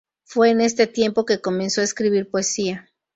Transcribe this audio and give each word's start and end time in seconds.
Fue 0.23 0.49
en 0.49 0.61
este 0.61 0.87
tiempo 0.87 1.25
que 1.25 1.41
comenzó 1.41 1.81
a 1.81 1.83
escribir 1.83 2.27
poesía. 2.27 2.89